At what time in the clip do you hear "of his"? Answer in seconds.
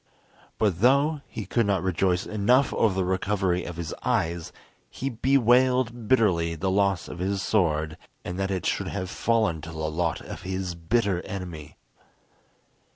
3.65-3.93, 7.07-7.43, 10.19-10.73